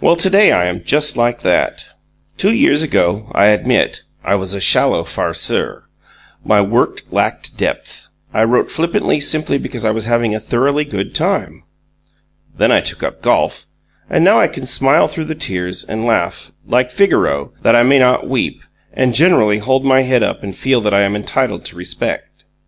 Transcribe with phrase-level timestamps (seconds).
[0.00, 1.90] Well, today I am just like that.
[2.36, 5.84] Two years ago, I admit, I was a shallow farceur.
[6.44, 8.08] My work lacked depth.
[8.34, 11.62] I wrote flippantly simply because I was having a thoroughly good time.
[12.58, 13.68] Then I took up golf,
[14.08, 18.00] and now I can smile through the tears and laugh, like Figaro, that I may
[18.00, 21.76] not weep, and generally hold my head up and feel that I am entitled to
[21.76, 22.42] respect.